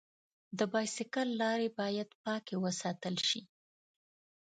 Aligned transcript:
د 0.57 0.59
بایسکل 0.73 1.27
لارې 1.41 1.67
باید 1.79 2.09
پاکې 2.23 2.55
وساتل 2.63 3.15
شي. 3.27 3.41